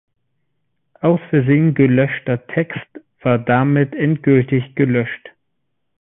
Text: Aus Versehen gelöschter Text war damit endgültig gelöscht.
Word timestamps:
Aus 1.01 1.19
Versehen 1.29 1.75
gelöschter 1.75 2.47
Text 2.47 2.87
war 3.21 3.37
damit 3.37 3.93
endgültig 3.93 4.73
gelöscht. 4.73 5.29